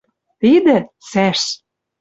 ТИДӸ— 0.39 0.77
ЦӒШ 1.09 1.41